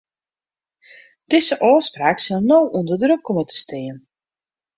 [1.29, 3.97] Dizze ôfspraak sil no ûnder druk komme te stean.